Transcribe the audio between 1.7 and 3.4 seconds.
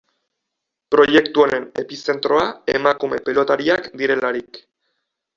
epizentroa emakume